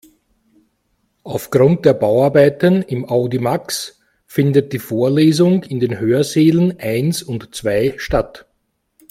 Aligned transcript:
Aufgrund 1.21 1.85
der 1.85 1.93
Bauarbeiten 1.93 2.81
im 2.81 3.05
Audimax 3.07 4.01
findet 4.25 4.73
die 4.73 4.79
Vorlesung 4.79 5.61
in 5.61 5.79
den 5.79 5.99
Hörsälen 5.99 6.79
eins 6.79 7.21
und 7.21 7.53
zwei 7.53 7.93
statt. 7.97 8.47